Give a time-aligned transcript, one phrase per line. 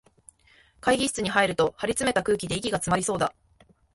[0.79, 3.35] 会議室に入ると、張りつめた空気で息がつまりそうだ